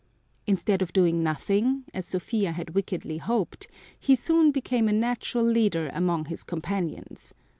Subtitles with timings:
[0.47, 3.67] Instead of doing nothing, as Sophia had wickedly hoped,
[3.99, 7.35] he soon became a natural leader among his companions.